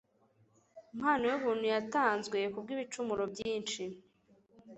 mpano 0.97 1.23
y 1.29 1.33
ubuntu 1.37 1.65
yatanzwe 1.73 2.37
ku 2.53 2.57
bw 2.63 2.69
ibicumuro 2.75 3.23
byinshi 3.33 3.83